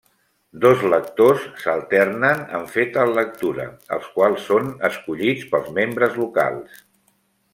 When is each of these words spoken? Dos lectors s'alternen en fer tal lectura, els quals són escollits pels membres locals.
Dos 0.61 0.79
lectors 0.91 1.43
s'alternen 1.65 2.39
en 2.59 2.63
fer 2.77 2.85
tal 2.95 3.13
lectura, 3.19 3.67
els 3.97 4.09
quals 4.15 4.49
són 4.53 4.73
escollits 4.91 5.47
pels 5.53 5.71
membres 5.79 6.21
locals. 6.25 6.83